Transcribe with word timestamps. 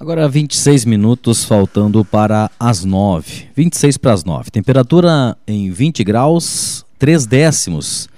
Agora 0.00 0.26
26 0.26 0.86
minutos 0.86 1.44
faltando 1.44 2.02
para 2.02 2.50
as 2.58 2.86
9. 2.86 3.50
26 3.54 3.98
para 3.98 4.14
as 4.14 4.24
9. 4.24 4.50
Temperatura 4.50 5.36
em 5.46 5.70
20 5.70 6.02
graus, 6.02 6.86
3 6.98 7.26
décimos. 7.26 8.08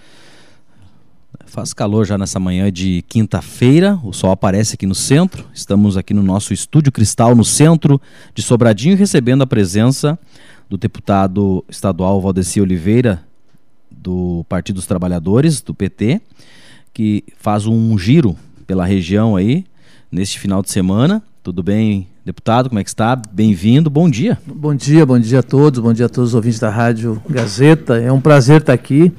Faz 1.44 1.74
calor 1.74 2.06
já 2.06 2.16
nessa 2.16 2.38
manhã 2.38 2.70
de 2.70 3.02
quinta-feira. 3.08 3.98
O 4.04 4.12
sol 4.12 4.30
aparece 4.30 4.76
aqui 4.76 4.86
no 4.86 4.94
centro. 4.94 5.44
Estamos 5.52 5.96
aqui 5.96 6.14
no 6.14 6.22
nosso 6.22 6.54
estúdio 6.54 6.92
cristal 6.92 7.34
no 7.34 7.44
centro 7.44 8.00
de 8.32 8.42
Sobradinho, 8.42 8.96
recebendo 8.96 9.42
a 9.42 9.46
presença 9.46 10.16
do 10.70 10.76
deputado 10.76 11.64
estadual 11.68 12.20
Valdeci 12.20 12.60
Oliveira, 12.60 13.24
do 13.90 14.46
Partido 14.48 14.76
dos 14.76 14.86
Trabalhadores, 14.86 15.60
do 15.60 15.74
PT, 15.74 16.22
que 16.94 17.24
faz 17.38 17.66
um 17.66 17.98
giro 17.98 18.36
pela 18.68 18.86
região 18.86 19.34
aí 19.34 19.64
neste 20.12 20.38
final 20.38 20.62
de 20.62 20.70
semana 20.70 21.20
tudo 21.42 21.60
bem, 21.60 22.06
deputado? 22.24 22.68
Como 22.68 22.78
é 22.78 22.84
que 22.84 22.90
está? 22.90 23.16
Bem-vindo, 23.16 23.90
bom 23.90 24.08
dia. 24.08 24.38
Bom 24.46 24.76
dia, 24.76 25.04
bom 25.04 25.18
dia 25.18 25.40
a 25.40 25.42
todos, 25.42 25.80
bom 25.80 25.92
dia 25.92 26.06
a 26.06 26.08
todos 26.08 26.30
os 26.30 26.34
ouvintes 26.36 26.60
da 26.60 26.70
Rádio 26.70 27.20
Gazeta. 27.28 27.98
É 27.98 28.12
um 28.12 28.20
prazer 28.20 28.60
estar 28.60 28.72
aqui. 28.72 29.12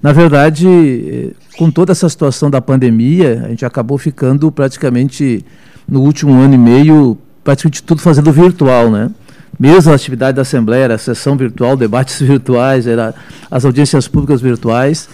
Na 0.00 0.12
verdade, 0.12 0.68
eh, 0.68 1.30
com 1.58 1.72
toda 1.72 1.90
essa 1.90 2.08
situação 2.08 2.48
da 2.48 2.60
pandemia, 2.60 3.42
a 3.44 3.48
gente 3.48 3.64
acabou 3.64 3.98
ficando 3.98 4.52
praticamente 4.52 5.44
no 5.88 6.02
último 6.02 6.32
ano 6.34 6.54
e 6.54 6.58
meio, 6.58 7.18
praticamente 7.42 7.82
tudo 7.82 8.00
fazendo 8.00 8.30
virtual, 8.30 8.88
né? 8.88 9.10
Mesmo 9.58 9.90
a 9.90 9.96
atividade 9.96 10.36
da 10.36 10.42
Assembleia 10.42 10.84
era 10.84 10.98
sessão 10.98 11.36
virtual, 11.36 11.76
debates 11.76 12.20
virtuais, 12.22 12.86
era 12.86 13.12
as 13.50 13.64
audiências 13.64 14.06
públicas 14.06 14.40
virtuais. 14.40 15.08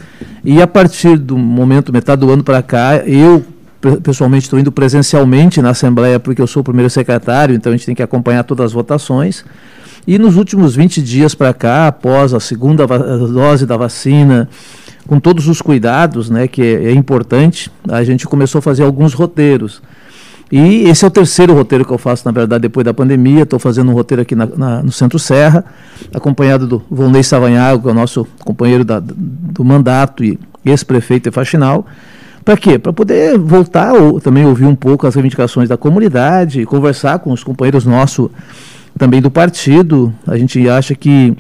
E 0.45 0.61
a 0.61 0.67
partir 0.67 1.17
do 1.17 1.39
momento, 1.39 1.91
metade 1.91 2.21
do 2.21 2.31
ano 2.31 2.45
para 2.45 2.63
cá, 2.63 2.99
eu, 2.99 3.43
pessoalmente 4.03 4.45
estou 4.45 4.59
indo 4.59 4.71
presencialmente 4.71 5.63
na 5.63 5.71
Assembleia 5.71 6.21
porque 6.21 6.41
eu 6.43 6.47
sou 6.47 6.61
o 6.61 6.65
primeiro 6.65 6.91
secretário, 6.91 7.55
então 7.55 7.73
a 7.73 7.77
gente 7.77 7.87
tem 7.87 7.95
que 7.95 8.03
acompanhar 8.03 8.45
todas 8.45 8.67
as 8.67 8.73
votações. 8.73 9.45
E 10.07 10.19
nos 10.19 10.37
últimos 10.37 10.75
20 10.75 11.03
dias 11.03 11.35
para 11.35 11.53
cá, 11.53 11.89
após 11.89 12.33
a 12.35 12.41
segunda 12.41 12.87
dose 12.87 13.67
da 13.67 13.77
vacina, 13.77 14.49
com 15.07 15.19
todos 15.19 15.49
os 15.49 15.61
cuidados, 15.61 16.31
né, 16.31 16.47
que 16.47 16.63
é, 16.63 16.85
é, 16.85 16.93
importante, 16.93 17.71
a 17.89 18.03
gente 18.05 18.27
começou 18.27 18.61
a 18.61 18.63
fazer 18.63 18.83
alguns 18.83 19.13
roteiros. 19.13 19.83
E 20.51 20.89
esse 20.89 21.05
é 21.05 21.09
o 21.09 21.11
terceiro 21.11 21.55
roteiro 21.55 21.85
que 21.85 21.93
eu 21.93 21.99
faço, 21.99 22.27
na 22.27 22.33
verdade, 22.33 22.63
depois 22.63 22.85
da 22.85 22.93
pandemia. 22.93 23.43
Estou 23.43 23.59
fazendo 23.59 23.91
um 23.91 23.95
roteiro 23.95 24.23
aqui 24.23 24.35
na, 24.35 24.47
na, 24.47 24.83
no 24.83 24.91
Centro 24.91 25.19
Serra, 25.19 25.65
acompanhado 26.13 26.67
do 26.67 26.83
Volney 26.91 27.23
Savanhago, 27.23 27.83
que 27.83 27.89
é 27.89 27.93
o 27.93 27.95
nosso 27.95 28.27
companheiro 28.45 28.85
da, 28.85 29.01
do 29.01 29.65
mandato 29.65 30.25
e 30.25 30.39
ex-prefeito 30.65 31.29
e 31.29 31.33
faxinal. 31.33 31.87
Para 32.45 32.57
quê? 32.57 32.79
Para 32.79 32.93
poder 32.93 33.39
voltar 33.39 33.93
ou 33.93 34.21
também 34.21 34.45
ouvir 34.45 34.67
um 34.67 34.75
pouco 34.75 35.07
as 35.07 35.15
reivindicações 35.15 35.69
da 35.69 35.77
comunidade, 35.77 36.65
conversar 36.65 37.19
com 37.19 37.33
os 37.33 37.45
companheiros 37.45 37.85
nossos 37.85 38.31
também 38.99 39.21
do 39.21 39.31
partido. 39.31 40.13
A 40.27 40.37
gente 40.37 40.69
acha 40.69 40.95
que 40.95 41.37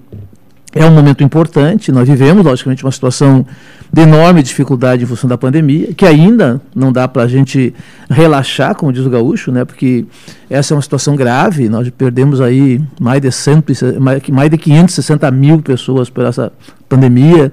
é 0.73 0.85
um 0.85 0.91
momento 0.91 1.25
importante. 1.25 1.91
Nós 1.91 2.09
vivemos, 2.09 2.45
logicamente, 2.45 2.85
uma 2.85 2.93
situação 2.93 3.45
de 3.93 4.03
enorme 4.03 4.43
dificuldade 4.43 5.03
em 5.03 5.07
função 5.07 5.29
da 5.29 5.37
pandemia, 5.37 5.93
que 5.95 6.07
ainda 6.07 6.61
não 6.75 6.93
dá 6.93 7.09
para 7.09 7.25
a 7.25 7.29
gente 7.29 7.75
relaxar, 8.09 8.75
como 8.77 8.93
diz 8.93 9.05
o 9.05 9.11
gaúcho, 9.11 9.51
né? 9.51 9.65
porque 9.65 10.05
essa 10.49 10.73
é 10.73 10.77
uma 10.77 10.83
situação 10.83 11.17
grave. 11.17 11.69
Nós 11.69 11.91
perdemos 11.91 12.41
aí 12.41 12.81
mais 13.01 13.21
de, 13.21 13.33
cento, 13.33 13.73
mais 14.01 14.51
de 14.51 14.59
560 14.59 15.29
mil 15.33 15.61
pessoas 15.61 16.09
por 16.09 16.25
essa 16.25 16.53
pandemia. 16.89 17.53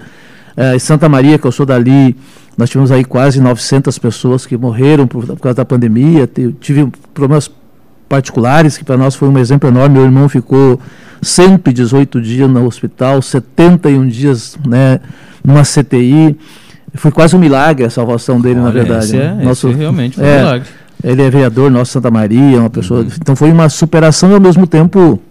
É, 0.55 0.77
Santa 0.77 1.09
Maria, 1.09 1.39
que 1.39 1.45
eu 1.45 1.51
sou 1.51 1.65
dali, 1.65 2.15
nós 2.57 2.69
tivemos 2.69 2.91
aí 2.91 3.05
quase 3.05 3.39
900 3.39 3.97
pessoas 3.99 4.45
que 4.45 4.57
morreram 4.57 5.05
por, 5.05 5.25
por 5.25 5.39
causa 5.39 5.57
da 5.57 5.65
pandemia. 5.65 6.27
Eu 6.37 6.51
tive 6.53 6.87
problemas 7.13 7.51
particulares, 8.09 8.77
que 8.77 8.83
para 8.83 8.97
nós 8.97 9.15
foi 9.15 9.29
um 9.29 9.37
exemplo 9.37 9.69
enorme. 9.69 9.95
Meu 9.95 10.05
irmão 10.05 10.27
ficou 10.27 10.79
118 11.21 12.19
dias 12.19 12.49
no 12.49 12.65
hospital, 12.65 13.21
71 13.21 14.07
dias 14.07 14.57
né, 14.67 14.99
numa 15.43 15.61
CTI. 15.61 16.35
Foi 16.95 17.11
quase 17.11 17.35
um 17.35 17.39
milagre 17.39 17.85
a 17.85 17.89
salvação 17.91 18.41
dele, 18.41 18.55
Olha, 18.55 18.65
na 18.65 18.71
verdade. 18.71 19.05
Esse 19.05 19.17
é, 19.17 19.33
né? 19.33 19.43
Nosso, 19.43 19.67
esse 19.69 19.77
realmente 19.77 20.15
foi 20.15 20.25
é, 20.25 20.35
um 20.35 20.39
milagre. 20.39 20.67
Ele 21.03 21.21
é 21.21 21.29
vereador 21.29 21.69
nosso 21.69 21.91
Santa 21.91 22.09
Maria, 22.09 22.59
uma 22.59 22.71
pessoa. 22.71 23.01
Uhum. 23.01 23.09
Então 23.21 23.35
foi 23.35 23.51
uma 23.51 23.69
superação 23.69 24.31
e 24.31 24.33
ao 24.33 24.41
mesmo 24.41 24.65
tempo 24.65 25.21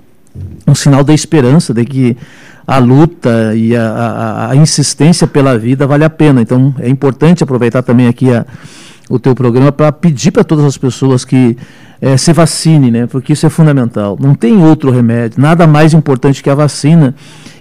um 0.67 0.75
sinal 0.75 1.03
da 1.03 1.12
esperança 1.12 1.75
de 1.75 1.84
que 1.84 2.17
a 2.66 2.78
luta 2.78 3.54
e 3.54 3.77
a, 3.77 3.88
a, 3.88 4.50
a, 4.50 4.56
insistência 4.56 5.27
pela 5.27 5.56
vida 5.56 5.87
vale 5.87 6.04
a 6.04 6.10
pena. 6.10 6.43
Então 6.43 6.75
é 6.78 6.88
importante 6.88 7.44
aproveitar 7.44 7.82
também 7.82 8.09
aqui 8.09 8.32
a, 8.32 8.44
o 9.09 9.19
teu 9.19 9.34
programa 9.34 9.71
para 9.71 9.93
pedir 9.93 10.32
para 10.32 10.43
todas 10.43 10.65
as 10.65 10.76
pessoas 10.76 11.25
que 11.25 11.56
é, 12.01 12.17
se 12.17 12.33
vacine, 12.33 12.91
né? 12.91 13.07
Porque 13.07 13.33
isso 13.33 13.47
é 13.47 13.51
fundamental. 13.51 14.17
Não 14.21 14.34
tem 14.34 14.62
outro 14.62 14.91
remédio, 14.91 15.41
nada 15.41 15.67
mais 15.67 15.95
importante 15.95 16.43
que 16.43 16.51
a 16.51 16.55
vacina. 16.55 17.15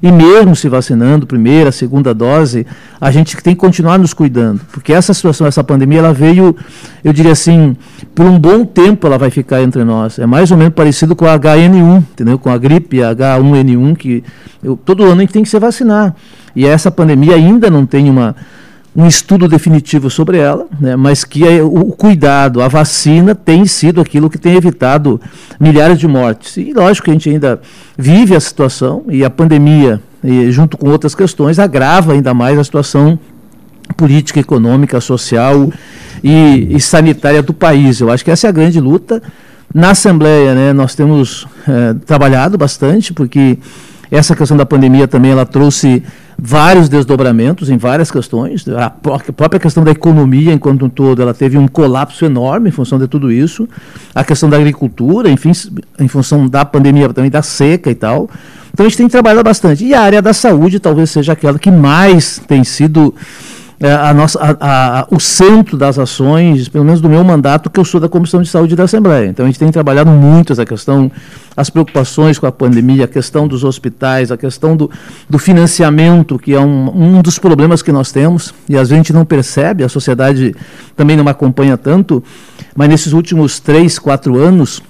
E 0.04 0.12
mesmo 0.12 0.56
se 0.56 0.68
vacinando, 0.70 1.26
primeira, 1.26 1.72
segunda 1.72 2.14
dose, 2.14 2.68
a 3.00 3.10
gente 3.12 3.36
tem 3.38 3.56
que 3.56 3.60
continuar 3.60 3.98
nos 3.98 4.14
cuidando, 4.14 4.62
porque 4.72 4.94
essa 4.94 5.14
situação, 5.14 5.48
essa 5.48 5.64
pandemia, 5.64 6.00
ela 6.00 6.14
veio, 6.14 6.56
eu 7.04 7.14
diria 7.14 7.32
assim, 7.32 7.76
por 8.14 8.26
um 8.26 8.38
bom 8.38 8.66
tempo 8.66 9.08
ela 9.08 9.18
vai 9.18 9.30
ficar 9.30 9.64
entre 9.64 9.84
nós. 9.84 10.20
É 10.20 10.26
mais 10.26 10.52
ou 10.52 10.58
menos 10.58 10.74
parecido 10.74 11.16
com 11.16 11.26
a 11.26 11.40
HN1, 11.40 11.98
entendeu? 11.98 12.38
Com 12.38 12.50
a 12.50 12.58
gripe 12.58 12.98
H1N1 12.98 13.96
que 13.96 14.24
eu, 14.64 14.76
todo 14.76 15.04
ano 15.04 15.14
a 15.14 15.20
gente 15.22 15.34
tem 15.34 15.44
que 15.44 15.50
se 15.50 15.58
vacinar. 15.60 16.14
E 16.56 16.66
essa 16.66 16.92
pandemia 16.92 17.36
ainda 17.36 17.70
não 17.70 17.86
tem 17.86 18.10
uma 18.10 18.36
um 18.96 19.06
estudo 19.06 19.48
definitivo 19.48 20.10
sobre 20.10 20.38
ela, 20.38 20.68
né, 20.80 20.96
mas 20.96 21.26
que 21.26 21.46
é, 21.46 21.62
o 21.62 21.92
cuidado, 21.92 22.62
a 22.62 22.68
vacina 22.70 23.36
tem 23.36 23.66
sido 23.66 24.00
aquilo 24.00 24.30
que 24.30 24.38
tem 24.38 24.56
evitado 24.56 25.20
milhares 25.60 26.00
de 26.00 26.08
mortes. 26.08 26.56
E 26.56 26.72
lógico 26.72 27.06
que 27.06 27.12
a 27.12 27.14
gente 27.14 27.30
ainda 27.30 27.60
vive 27.98 28.36
a 28.36 28.40
situação 28.40 29.04
e 29.10 29.26
a 29.26 29.30
pandemia, 29.30 30.02
e, 30.24 30.50
junto 30.50 30.78
com 30.78 30.90
outras 30.90 31.14
questões, 31.14 31.60
agrava 31.60 32.14
ainda 32.14 32.34
mais 32.34 32.58
a 32.58 32.64
situação 32.64 33.20
política, 33.98 34.40
econômica, 34.40 35.02
social 35.02 35.70
e, 36.24 36.76
e 36.76 36.80
sanitária 36.80 37.44
do 37.44 37.54
país. 37.54 38.00
Eu 38.00 38.10
acho 38.10 38.24
que 38.24 38.32
essa 38.32 38.48
é 38.48 38.50
a 38.50 38.54
grande 38.54 38.80
luta. 38.80 39.22
Na 39.74 39.92
Assembleia, 39.92 40.56
né, 40.56 40.74
nós 40.74 40.96
temos 40.96 41.46
é, 41.68 41.94
trabalhado 42.06 42.58
bastante, 42.58 43.14
porque 43.14 43.60
essa 44.10 44.36
questão 44.36 44.56
da 44.56 44.66
pandemia 44.66 45.06
também 45.06 45.32
ela 45.32 45.46
trouxe 45.46 46.02
vários 46.38 46.90
desdobramentos 46.90 47.70
em 47.70 47.78
várias 47.78 48.12
questões. 48.12 48.66
A 48.68 48.90
própria 48.90 49.60
questão 49.60 49.84
da 49.84 49.92
economia, 49.92 50.54
enquanto 50.54 50.86
um 50.86 50.90
todo, 50.90 51.22
ela 51.22 51.34
teve 51.34 51.58
um 51.58 51.68
colapso 51.68 52.26
enorme 52.26 52.70
em 52.70 52.72
função 52.72 53.00
de 53.00 53.08
tudo 53.08 53.32
isso. 53.32 53.68
A 54.14 54.24
questão 54.24 54.50
da 54.50 54.58
agricultura, 54.58 55.30
enfim, 55.30 55.52
em 56.00 56.08
função 56.08 56.48
da 56.48 56.66
pandemia, 56.66 57.12
também 57.14 57.32
da 57.32 57.42
seca 57.42 57.90
e 57.90 57.96
tal. 57.96 58.30
Então 58.74 58.86
a 58.86 58.90
gente 58.90 58.98
tem 58.98 59.08
trabalhado 59.08 59.44
bastante. 59.44 59.86
E 59.86 59.94
a 59.94 60.02
área 60.02 60.22
da 60.22 60.34
saúde 60.34 60.80
talvez 60.80 61.10
seja 61.10 61.32
aquela 61.32 61.58
que 61.58 61.72
mais 61.72 62.42
tem 62.46 62.64
sido 62.64 63.16
a 63.82 64.14
nossa, 64.14 64.40
a, 64.40 65.00
a, 65.02 65.08
o 65.12 65.20
centro 65.20 65.78
das 65.78 66.00
ações, 66.00 66.70
pelo 66.70 66.86
menos 66.86 67.02
do 67.02 67.10
meu 67.10 67.24
mandato, 67.24 67.70
que 67.70 67.80
eu 67.80 67.84
sou 67.84 68.00
da 68.00 68.08
Comissão 68.08 68.42
de 68.42 68.48
Saúde 68.48 68.76
da 68.76 68.84
Assembleia. 68.84 69.28
Então 69.28 69.46
a 69.46 69.50
gente 69.50 69.60
tem 69.60 69.70
trabalhado 69.70 70.10
muito 70.10 70.54
essa 70.54 70.66
questão, 70.66 71.12
as 71.58 71.70
preocupações 71.70 72.40
com 72.40 72.46
a 72.46 72.52
pandemia, 72.52 73.04
a 73.04 73.08
questão 73.08 73.48
dos 73.48 73.64
hospitais, 73.64 74.32
a 74.32 74.38
questão 74.38 74.78
do, 74.78 74.90
do 75.30 75.38
financiamento, 75.38 76.40
que 76.40 76.54
é 76.54 76.60
um, 76.60 77.18
um 77.18 77.22
dos 77.22 77.38
problemas 77.38 77.82
que 77.82 77.92
nós 77.92 78.12
temos, 78.12 78.54
e 78.70 78.76
às 78.76 78.90
vezes 78.90 78.94
a 78.94 78.98
gente 78.98 79.14
não 79.14 79.26
percebe, 79.26 79.84
a 79.84 79.90
sociedade 79.90 80.56
também 80.96 81.18
não 81.18 81.28
acompanha 81.28 81.78
tanto, 81.78 82.24
mas 82.76 82.88
nesses 82.88 83.12
últimos 83.12 83.60
três, 83.60 84.00
quatro 84.00 84.38
anos, 84.38 84.82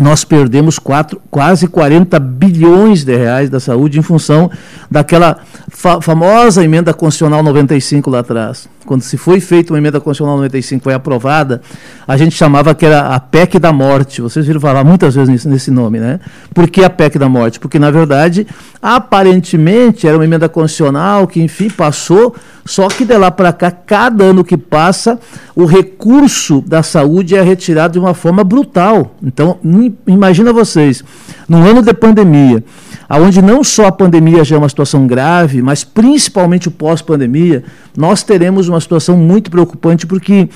nós 0.00 0.24
perdemos 0.24 0.78
quatro, 0.78 1.20
quase 1.30 1.68
40 1.68 2.18
bilhões 2.18 3.04
de 3.04 3.16
reais 3.16 3.48
da 3.48 3.60
saúde 3.60 3.98
em 3.98 4.02
função 4.02 4.50
daquela 4.90 5.38
fa 5.68 6.00
famosa 6.00 6.64
emenda 6.64 6.92
constitucional 6.92 7.42
95 7.42 8.10
lá 8.10 8.18
atrás 8.20 8.68
quando 8.84 9.02
se 9.02 9.16
foi 9.16 9.40
feita 9.40 9.72
uma 9.72 9.78
emenda 9.78 10.00
constitucional 10.00 10.36
95, 10.36 10.84
foi 10.84 10.94
aprovada, 10.94 11.60
a 12.06 12.16
gente 12.16 12.34
chamava 12.34 12.74
que 12.74 12.84
era 12.86 13.14
a 13.14 13.20
PEC 13.20 13.58
da 13.58 13.72
morte. 13.72 14.20
Vocês 14.20 14.46
viram 14.46 14.60
falar 14.60 14.84
muitas 14.84 15.14
vezes 15.14 15.44
nesse, 15.44 15.70
nome, 15.70 15.98
né? 15.98 16.20
Por 16.52 16.68
que 16.68 16.84
a 16.84 16.90
PEC 16.90 17.18
da 17.18 17.28
morte? 17.28 17.58
Porque, 17.58 17.78
na 17.78 17.90
verdade, 17.90 18.46
aparentemente 18.82 20.06
era 20.06 20.16
uma 20.16 20.24
emenda 20.24 20.48
constitucional 20.48 21.26
que, 21.26 21.40
enfim, 21.40 21.70
passou, 21.70 22.34
só 22.64 22.88
que 22.88 23.04
de 23.04 23.16
lá 23.16 23.30
para 23.30 23.52
cá, 23.52 23.70
cada 23.70 24.24
ano 24.24 24.44
que 24.44 24.56
passa, 24.56 25.18
o 25.54 25.64
recurso 25.64 26.62
da 26.66 26.82
saúde 26.82 27.34
é 27.36 27.42
retirado 27.42 27.94
de 27.94 27.98
uma 27.98 28.14
forma 28.14 28.44
brutal. 28.44 29.14
Então, 29.22 29.58
imagina 30.06 30.52
vocês, 30.52 31.02
num 31.48 31.62
ano 31.62 31.82
de 31.82 31.92
pandemia, 31.92 32.62
onde 33.10 33.42
não 33.42 33.62
só 33.62 33.86
a 33.86 33.92
pandemia 33.92 34.44
já 34.44 34.56
é 34.56 34.58
uma 34.58 34.68
situação 34.68 35.06
grave, 35.06 35.62
mas 35.62 35.84
principalmente 35.84 36.68
o 36.68 36.70
pós-pandemia, 36.70 37.64
nós 37.96 38.22
teremos 38.22 38.68
uma 38.68 38.80
situação 38.80 39.16
muito 39.16 39.50
preocupante, 39.50 40.06
porque 40.06 40.48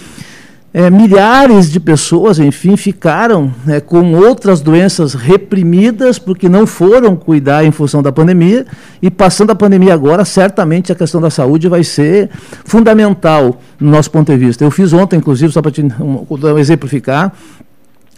é, 0.73 0.91
milhares 0.91 1.71
de 1.71 1.81
pessoas, 1.81 2.39
enfim, 2.39 2.77
ficaram 2.77 3.53
né, 3.65 3.81
com 3.81 4.15
outras 4.15 4.61
doenças 4.61 5.15
reprimidas 5.15 6.19
porque 6.19 6.49
não 6.49 6.67
foram 6.67 7.17
cuidar 7.17 7.65
em 7.65 7.71
função 7.71 8.03
da 8.03 8.13
pandemia, 8.13 8.67
e 9.01 9.11
passando 9.11 9.51
a 9.51 9.55
pandemia 9.55 9.95
agora, 9.95 10.25
certamente 10.25 10.93
a 10.93 10.95
questão 10.95 11.21
da 11.21 11.31
saúde 11.31 11.69
vai 11.69 11.83
ser 11.83 12.29
fundamental 12.65 13.61
no 13.81 13.91
nosso 13.91 14.11
ponto 14.11 14.31
de 14.31 14.39
vista. 14.39 14.63
Eu 14.63 14.71
fiz 14.71 14.93
ontem, 14.93 15.17
inclusive, 15.17 15.53
só 15.53 15.63
para 15.63 15.73
um, 16.01 16.59
exemplificar, 16.59 17.33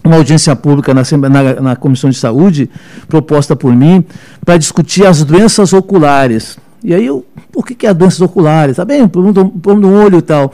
uma 0.05 0.17
audiência 0.17 0.55
pública 0.57 0.95
na, 0.95 1.03
na, 1.29 1.61
na 1.61 1.77
Comissão 1.77 2.11
de 2.11 2.17
Saúde, 2.17 2.71
proposta 3.09 3.55
por 3.55 3.75
mim, 3.75 4.05
para 4.45 4.57
discutir 4.57 5.07
as 5.07 5.23
doenças 5.23 5.73
oculares. 5.73 6.59
E 6.83 6.95
aí, 6.95 7.07
eu, 7.07 7.25
o 7.55 7.63
que, 7.63 7.75
que 7.75 7.87
é 7.87 7.93
doenças 7.93 8.21
oculares? 8.21 8.77
Tá 8.77 8.85
bem, 8.85 9.07
problema 9.07 9.51
do 9.81 9.93
olho 9.93 10.19
e 10.19 10.23
tal. 10.23 10.53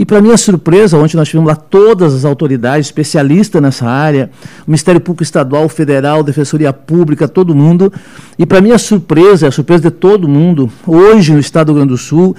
E, 0.00 0.04
para 0.04 0.20
minha 0.22 0.36
surpresa, 0.36 0.96
ontem 0.96 1.16
nós 1.16 1.28
tivemos 1.28 1.46
lá 1.46 1.54
todas 1.54 2.14
as 2.14 2.24
autoridades, 2.24 2.86
especialistas 2.86 3.60
nessa 3.60 3.86
área, 3.86 4.30
o 4.66 4.70
Ministério 4.70 5.00
Público 5.00 5.22
Estadual, 5.22 5.68
Federal, 5.68 6.22
Defensoria 6.22 6.72
Pública, 6.72 7.28
todo 7.28 7.54
mundo. 7.54 7.92
E, 8.38 8.46
para 8.46 8.62
minha 8.62 8.78
surpresa, 8.78 9.48
a 9.48 9.52
surpresa 9.52 9.82
de 9.82 9.90
todo 9.90 10.26
mundo, 10.26 10.70
hoje 10.86 11.32
no 11.32 11.38
Estado 11.38 11.66
do 11.66 11.72
Rio 11.72 11.80
Grande 11.80 11.92
do 11.92 11.98
Sul, 11.98 12.34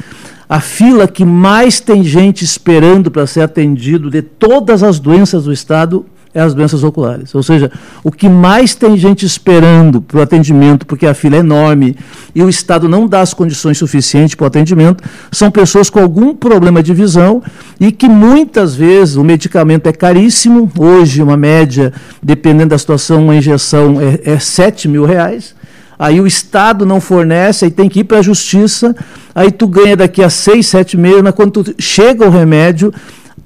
a 0.50 0.60
fila 0.60 1.08
que 1.08 1.24
mais 1.24 1.80
tem 1.80 2.04
gente 2.04 2.44
esperando 2.44 3.12
para 3.12 3.28
ser 3.28 3.42
atendido 3.42 4.10
de 4.10 4.22
todas 4.22 4.82
as 4.82 5.00
doenças 5.00 5.44
do 5.44 5.54
Estado 5.54 6.06
é 6.34 6.42
as 6.42 6.54
doenças 6.54 6.84
oculares. 6.84 7.34
Ou 7.36 7.44
seja, 7.44 7.72
o 8.04 8.12
que 8.12 8.30
mais 8.30 8.74
tem 8.74 8.98
gente 8.98 9.26
esperando 9.26 10.02
para 10.02 10.20
o 10.20 10.22
atendimento, 10.22 10.86
porque 10.86 11.06
a 11.06 11.14
fila 11.14 11.36
é 11.36 11.40
enorme 11.40 11.96
e 12.34 12.42
o 12.42 12.50
Estado 12.50 12.88
não 12.88 13.08
dá 13.08 13.22
as 13.22 13.34
condições 13.34 13.78
suficientes 13.78 14.36
para 14.36 14.46
o 14.46 14.48
atendimento, 14.48 15.04
são 15.32 15.52
pessoas 15.52 15.90
com 15.90 16.00
algum 16.00 16.34
problema 16.34 16.82
de 16.82 16.94
visão 16.94 17.44
e 17.80 17.92
que 17.92 18.08
muitas 18.08 18.76
vezes 18.76 19.16
o 19.16 19.24
medicamento 19.24 19.88
é 19.88 19.94
caríssimo. 19.94 20.72
Hoje, 20.78 21.22
uma 21.22 21.38
média, 21.38 21.92
dependendo 22.24 22.70
da 22.70 22.78
situação, 22.78 23.24
uma 23.24 23.36
injeção 23.36 23.98
é, 24.00 24.34
é 24.34 24.40
7 24.40 24.88
mil 24.88 25.06
reais. 25.06 25.54
Aí 26.02 26.20
o 26.20 26.26
Estado 26.26 26.84
não 26.84 27.00
fornece, 27.00 27.66
aí 27.66 27.70
tem 27.70 27.88
que 27.88 28.00
ir 28.00 28.06
para 28.06 28.18
a 28.18 28.22
justiça, 28.24 28.96
aí 29.36 29.52
tu 29.52 29.68
ganha 29.68 29.96
daqui 29.96 30.24
a 30.24 30.32
seis, 30.32 30.66
sete 30.66 30.98
meses, 30.98 31.22
mas 31.22 31.36
quando 31.36 31.64
chega 31.78 32.26
o 32.26 32.32
remédio, 32.32 32.92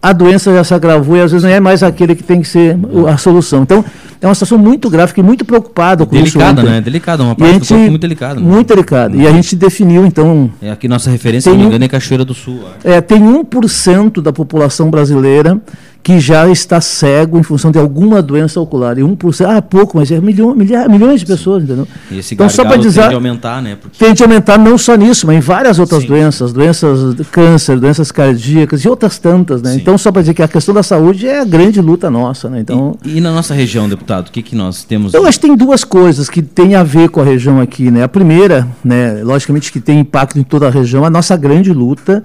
a 0.02 0.14
doença 0.14 0.54
já 0.54 0.64
se 0.64 0.74
agravou 0.74 1.18
e 1.18 1.22
às 1.22 1.32
vezes 1.32 1.44
não 1.44 1.52
é 1.52 1.60
mais 1.60 1.82
aquele 1.82 2.16
que 2.16 2.24
tem 2.24 2.42
que 2.42 2.48
ser 2.48 2.78
a 3.08 3.18
solução. 3.18 3.64
Então, 3.64 3.84
é 4.22 4.28
uma 4.28 4.36
situação 4.36 4.58
muito 4.58 4.90
gráfica 4.90 5.20
e 5.20 5.24
muito 5.24 5.44
preocupada 5.44 6.06
com 6.06 6.16
delicada, 6.16 6.62
isso. 6.62 6.72
Né? 6.72 6.82
Delicada, 6.82 7.24
uma 7.24 7.36
parte 7.36 7.66
gente, 7.66 7.90
muito 7.90 8.02
delicada. 8.02 8.40
Né? 8.40 8.46
Muito 8.46 8.68
delicada. 8.68 9.16
E 9.16 9.28
a 9.28 9.32
gente 9.32 9.56
definiu, 9.56 10.06
então... 10.06 10.50
É 10.62 10.72
aqui 10.72 10.88
nossa 10.88 11.10
referência, 11.10 11.52
se 11.52 11.58
não 11.58 11.64
me 11.64 11.70
engano, 11.70 11.86
é 11.86 11.88
Cachoeira 11.88 12.24
do 12.24 12.34
Sul. 12.34 12.62
Acho. 12.78 12.88
É, 12.88 13.02
tem 13.02 13.20
1% 13.20 14.22
da 14.22 14.32
população 14.32 14.90
brasileira 14.90 15.60
que 16.06 16.20
já 16.20 16.48
está 16.48 16.80
cego 16.80 17.40
em 17.40 17.42
função 17.42 17.72
de 17.72 17.80
alguma 17.80 18.22
doença 18.22 18.62
ocular. 18.62 18.96
E 19.00 19.02
1%, 19.02 19.44
ah, 19.44 19.60
pouco, 19.60 19.98
mas 19.98 20.12
é 20.12 20.22
milhão, 20.22 20.54
milha, 20.54 20.88
milhões 20.88 21.22
de 21.22 21.26
pessoas, 21.26 21.64
entendeu? 21.64 21.88
E 22.12 22.20
esse 22.20 22.36
então, 22.36 22.48
só 22.48 22.64
para 22.64 22.78
dizer, 22.78 23.02
tende 23.02 23.16
a 23.16 23.18
aumentar, 23.18 23.60
né? 23.60 23.76
Porque... 23.82 23.98
Tende 23.98 24.22
a 24.22 24.28
aumentar 24.28 24.60
não 24.60 24.78
só 24.78 24.94
nisso, 24.94 25.26
mas 25.26 25.38
em 25.38 25.40
várias 25.40 25.80
outras 25.80 26.04
Sim. 26.04 26.10
doenças, 26.10 26.54
doenças 26.54 27.16
de 27.16 27.24
câncer, 27.24 27.80
doenças 27.80 28.12
cardíacas 28.12 28.82
e 28.82 28.88
outras 28.88 29.18
tantas, 29.18 29.64
né? 29.64 29.72
Sim. 29.72 29.78
Então, 29.78 29.98
só 29.98 30.12
para 30.12 30.22
dizer 30.22 30.36
que 30.36 30.44
a 30.44 30.48
questão 30.48 30.76
da 30.76 30.84
saúde 30.84 31.28
é 31.28 31.40
a 31.40 31.44
grande 31.44 31.82
luta 31.82 32.08
nossa, 32.12 32.52
né? 32.52 32.60
Então... 32.60 32.96
E, 33.04 33.18
e 33.18 33.20
na 33.20 33.32
nossa 33.32 33.56
região, 33.56 33.90
deputado, 33.90 34.28
o 34.28 34.32
que, 34.32 34.44
que 34.44 34.56
nós 34.56 34.84
temos? 34.84 35.12
Eu 35.12 35.26
acho 35.26 35.40
que 35.40 35.48
tem 35.48 35.58
duas 35.58 35.84
coisas 35.84 36.30
que 36.30 36.44
têm 36.44 36.76
a 36.76 36.84
ver 36.84 37.10
com 37.10 37.20
a 37.20 37.24
região 37.24 37.60
aqui, 37.60 37.90
né? 37.90 38.04
A 38.04 38.08
primeira, 38.08 38.68
né, 38.84 39.24
logicamente 39.24 39.72
que 39.72 39.80
tem 39.80 40.02
impacto 40.02 40.38
em 40.38 40.44
toda 40.44 40.68
a 40.68 40.70
região, 40.70 41.04
a 41.04 41.10
nossa 41.10 41.36
grande 41.36 41.74
luta 41.74 42.24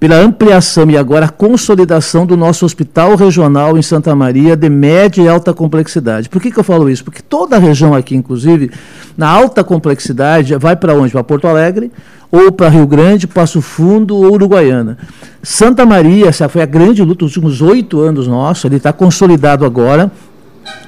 pela 0.00 0.16
ampliação 0.16 0.88
e 0.90 0.96
agora 0.96 1.28
consolidação 1.28 2.24
do 2.24 2.36
nosso 2.36 2.64
hospital 2.64 3.16
regional 3.16 3.76
em 3.76 3.82
Santa 3.82 4.14
Maria 4.14 4.56
de 4.56 4.68
média 4.68 5.22
e 5.22 5.28
alta 5.28 5.52
complexidade. 5.52 6.28
Por 6.28 6.40
que, 6.40 6.52
que 6.52 6.58
eu 6.58 6.64
falo 6.64 6.88
isso? 6.88 7.02
Porque 7.02 7.20
toda 7.20 7.56
a 7.56 7.58
região 7.58 7.94
aqui, 7.94 8.14
inclusive, 8.14 8.70
na 9.16 9.28
alta 9.28 9.64
complexidade, 9.64 10.54
vai 10.56 10.76
para 10.76 10.94
onde? 10.94 11.12
Para 11.12 11.24
Porto 11.24 11.48
Alegre, 11.48 11.90
ou 12.30 12.52
para 12.52 12.68
Rio 12.68 12.86
Grande, 12.86 13.26
Passo 13.26 13.60
Fundo 13.60 14.16
ou 14.16 14.32
Uruguaiana. 14.32 14.98
Santa 15.42 15.84
Maria, 15.84 16.28
essa 16.28 16.48
foi 16.48 16.62
a 16.62 16.66
grande 16.66 17.02
luta 17.02 17.24
dos 17.24 17.36
últimos 17.36 17.60
oito 17.60 18.00
anos 18.00 18.28
nossos, 18.28 18.64
ele 18.66 18.76
está 18.76 18.92
consolidado 18.92 19.64
agora, 19.64 20.12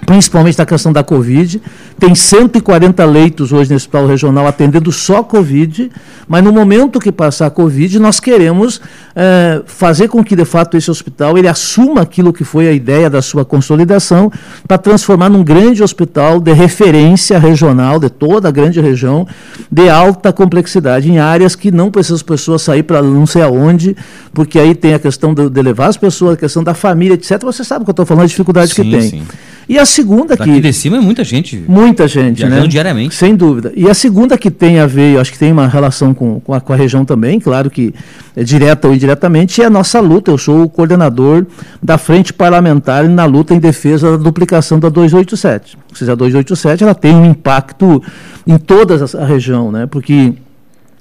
principalmente 0.07 0.59
na 0.59 0.67
questão 0.67 0.93
da 0.93 1.03
Covid. 1.03 1.61
Tem 2.01 2.15
140 2.15 3.05
leitos 3.05 3.53
hoje 3.53 3.69
no 3.69 3.77
Hospital 3.77 4.07
Regional 4.07 4.47
atendendo 4.47 4.91
só 4.91 5.23
Covid, 5.23 5.91
mas 6.27 6.43
no 6.43 6.51
momento 6.51 6.99
que 6.99 7.13
passar 7.13 7.49
a 7.49 7.51
Covid, 7.51 7.99
nós 7.99 8.19
queremos 8.19 8.81
é, 9.15 9.61
fazer 9.67 10.09
com 10.09 10.25
que, 10.25 10.35
de 10.35 10.47
fato, 10.47 10.79
esse 10.79 10.91
hospital 10.91 11.37
ele 11.37 11.47
assuma 11.47 12.01
aquilo 12.01 12.33
que 12.33 12.43
foi 12.43 12.69
a 12.69 12.73
ideia 12.73 13.11
da 13.11 13.21
sua 13.21 13.45
consolidação 13.45 14.33
para 14.67 14.79
transformar 14.79 15.29
num 15.29 15.45
grande 15.45 15.83
hospital 15.83 16.41
de 16.41 16.55
referência 16.55 17.39
regional 17.39 18.01
de 18.01 18.09
toda 18.09 18.49
a 18.49 18.51
grande 18.51 18.81
região, 18.81 19.27
de 19.71 19.91
alta 19.91 20.33
complexidade, 20.33 21.11
em 21.11 21.19
áreas 21.19 21.55
que 21.55 21.71
não 21.71 21.91
precisam 21.91 22.17
as 22.17 22.23
pessoas 22.23 22.63
sair 22.63 22.83
para 22.83 23.03
não 23.03 23.27
sei 23.27 23.43
aonde, 23.43 23.95
porque 24.33 24.59
aí 24.59 24.75
tem 24.75 24.95
a 24.95 24.99
questão 24.99 25.35
de, 25.35 25.51
de 25.51 25.61
levar 25.61 25.89
as 25.89 25.99
pessoas, 25.99 26.33
a 26.33 26.37
questão 26.39 26.65
da 26.65 26.73
família, 26.73 27.13
etc. 27.13 27.43
Você 27.43 27.63
sabe 27.63 27.83
o 27.83 27.85
que 27.85 27.91
eu 27.91 27.93
estou 27.93 28.07
falando, 28.07 28.25
a 28.25 28.29
dificuldade 28.29 28.73
sim, 28.73 28.83
que 28.83 28.91
tem. 28.91 29.03
Sim. 29.03 29.23
E 29.71 29.79
a 29.79 29.87
segunda 29.87 30.35
Daqui 30.35 30.55
que. 30.55 30.61
de 30.61 30.73
cima 30.73 30.97
é 30.97 31.01
muita 31.01 31.23
gente. 31.23 31.63
Muita 31.69 31.90
gente, 32.07 32.45
né? 32.45 32.67
diariamente. 32.67 33.15
Sem 33.15 33.35
dúvida. 33.35 33.73
E 33.75 33.89
a 33.89 33.95
segunda 33.95 34.37
que 34.37 34.51
tem 34.51 34.79
a 34.79 34.87
ver, 34.87 35.15
eu 35.15 35.21
acho 35.21 35.33
que 35.33 35.39
tem 35.39 35.53
uma 35.53 35.67
relação 35.67 36.13
com, 36.13 36.41
com, 36.41 36.55
a, 36.55 36.61
com 36.61 36.73
a 36.73 36.77
região 36.77 37.05
também, 37.05 37.39
claro 37.39 37.71
que 37.71 37.95
é 38.37 38.43
direta 38.43 38.89
ou 38.89 38.95
indiretamente, 38.95 39.63
é 39.63 39.67
a 39.67 39.71
nossa 39.71 40.01
luta. 40.01 40.31
Eu 40.31 40.39
sou 40.39 40.63
o 40.63 40.69
coordenador 40.69 41.47
da 41.83 41.99
frente 41.99 42.33
parlamentar 42.33 43.09
na 43.09 43.25
luta 43.25 43.55
em 43.55 43.59
defesa 43.59 44.13
da 44.13 44.17
duplicação 44.17 44.79
da 44.79 44.89
287. 44.89 45.77
Ou 45.91 45.97
seja, 45.97 46.13
a 46.13 46.15
287 46.15 46.83
ela 46.83 46.95
tem 46.95 47.15
um 47.15 47.25
impacto 47.25 48.03
em 48.47 48.57
toda 48.59 49.05
a 49.19 49.25
região, 49.25 49.71
né? 49.71 49.87
Porque 49.87 50.35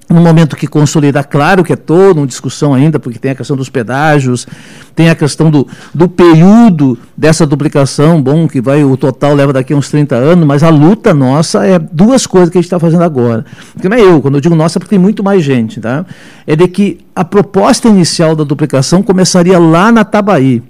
no 0.09 0.21
momento 0.21 0.55
que 0.55 0.65
consolidar, 0.65 1.27
claro 1.27 1.63
que 1.63 1.71
é 1.71 1.75
toda 1.75 2.19
uma 2.19 2.25
discussão 2.25 2.73
ainda, 2.73 2.99
porque 2.99 3.19
tem 3.19 3.31
a 3.31 3.35
questão 3.35 3.55
dos 3.55 3.69
pedágios, 3.69 4.47
tem 4.95 5.07
a 5.07 5.15
questão 5.15 5.51
do, 5.51 5.67
do 5.93 6.09
período 6.09 6.97
dessa 7.15 7.45
duplicação, 7.45 8.19
bom, 8.19 8.47
que 8.47 8.59
vai, 8.59 8.83
o 8.83 8.97
total 8.97 9.35
leva 9.35 9.53
daqui 9.53 9.71
a 9.71 9.75
uns 9.75 9.89
30 9.89 10.15
anos, 10.15 10.47
mas 10.47 10.63
a 10.63 10.69
luta 10.69 11.13
nossa 11.13 11.63
é 11.63 11.77
duas 11.77 12.25
coisas 12.25 12.49
que 12.49 12.57
a 12.57 12.61
gente 12.61 12.65
está 12.65 12.79
fazendo 12.79 13.03
agora. 13.03 13.45
Porque 13.73 13.87
não 13.87 13.95
é 13.95 14.01
eu, 14.01 14.19
quando 14.19 14.35
eu 14.35 14.41
digo 14.41 14.55
nossa, 14.55 14.77
é 14.77 14.79
porque 14.79 14.89
tem 14.89 14.99
muito 14.99 15.23
mais 15.23 15.43
gente, 15.43 15.79
tá? 15.79 16.03
É 16.47 16.55
de 16.55 16.67
que 16.67 16.99
a 17.15 17.23
proposta 17.23 17.87
inicial 17.87 18.35
da 18.35 18.43
duplicação 18.43 19.03
começaria 19.03 19.59
lá 19.59 19.91
na 19.91 20.03
Tabaí. 20.03 20.63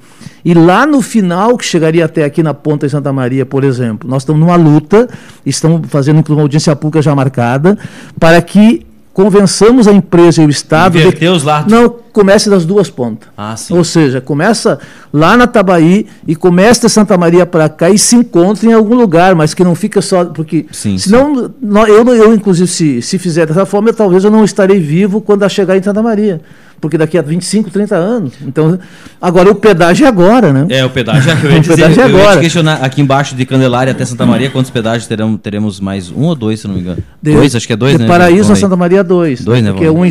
E 0.43 0.53
lá 0.53 0.85
no 0.85 1.01
final, 1.01 1.57
que 1.57 1.65
chegaria 1.65 2.05
até 2.05 2.23
aqui 2.23 2.41
na 2.43 2.53
Ponta 2.53 2.87
de 2.87 2.91
Santa 2.91 3.11
Maria, 3.13 3.45
por 3.45 3.63
exemplo, 3.63 4.09
nós 4.09 4.23
estamos 4.23 4.39
numa 4.39 4.55
luta, 4.55 5.07
estamos 5.45 5.87
fazendo 5.89 6.23
uma 6.29 6.41
audiência 6.41 6.75
pública 6.75 7.01
já 7.01 7.13
marcada, 7.15 7.77
para 8.19 8.41
que 8.41 8.85
convençamos 9.19 9.85
a 9.85 9.91
empresa 9.91 10.41
e 10.41 10.45
o 10.45 10.49
Estado. 10.49 10.97
Inverter 10.97 11.29
de, 11.29 11.35
os 11.35 11.43
lados. 11.43 11.69
Não, 11.69 11.93
comece 12.13 12.49
das 12.49 12.65
duas 12.65 12.89
pontas. 12.89 13.27
Ah. 13.37 13.53
Ou 13.71 13.83
seja, 13.83 14.21
começa 14.21 14.79
lá 15.11 15.35
na 15.35 15.45
Tabaí 15.45 16.07
e 16.25 16.37
começa 16.37 16.87
de 16.87 16.93
Santa 16.93 17.17
Maria 17.17 17.45
para 17.45 17.67
cá 17.67 17.89
e 17.89 17.99
se 17.99 18.15
encontra 18.15 18.69
em 18.69 18.71
algum 18.71 18.95
lugar, 18.95 19.35
mas 19.35 19.53
que 19.53 19.61
não 19.61 19.75
fica 19.75 20.01
só. 20.01 20.23
Porque 20.23 20.67
sim, 20.71 20.97
senão, 20.97 21.35
sim. 21.35 21.51
Eu, 21.89 22.15
eu, 22.15 22.33
inclusive, 22.33 22.69
se, 22.69 23.01
se 23.01 23.17
fizer 23.19 23.45
dessa 23.45 23.65
forma, 23.65 23.89
eu, 23.89 23.93
talvez 23.93 24.23
eu 24.23 24.31
não 24.31 24.45
estarei 24.45 24.79
vivo 24.79 25.19
quando 25.19 25.47
chegar 25.49 25.75
em 25.75 25.83
Santa 25.83 26.01
Maria 26.01 26.39
porque 26.79 26.97
daqui 26.97 27.17
a 27.17 27.21
25, 27.21 27.69
30 27.69 27.95
anos. 27.95 28.33
Então, 28.45 28.79
agora 29.21 29.51
o 29.51 29.55
pedágio 29.55 30.05
é 30.05 30.07
agora, 30.07 30.53
né? 30.53 30.65
É, 30.69 30.85
o 30.85 30.89
pedágio, 30.89 31.31
eu 31.43 31.51
ia, 31.51 31.59
o 31.59 31.63
pedágio 31.63 32.01
é 32.01 32.05
agora. 32.05 32.23
Eu 32.23 32.29
ia 32.29 32.35
te 32.37 32.41
questionar 32.41 32.75
aqui 32.75 33.01
embaixo 33.01 33.35
de 33.35 33.45
Candelária 33.45 33.91
até 33.91 34.05
Santa 34.05 34.25
Maria, 34.25 34.49
quantos 34.49 34.71
pedágios 34.71 35.07
teremos, 35.07 35.39
teremos 35.41 35.79
mais? 35.79 36.11
Um 36.11 36.23
ou 36.23 36.35
dois, 36.35 36.59
se 36.59 36.67
não 36.67 36.75
me 36.75 36.81
engano? 36.81 37.03
De, 37.21 37.33
dois, 37.33 37.55
acho 37.55 37.67
que 37.67 37.73
é 37.73 37.75
dois, 37.75 37.93
de 37.93 37.99
né? 37.99 38.07
Paraíso 38.07 38.51
a 38.51 38.55
Santa 38.55 38.75
Maria, 38.75 39.03
dois. 39.03 39.41
Dois, 39.41 39.63
né? 39.63 39.71
Porque 39.71 39.89
um... 39.89 40.05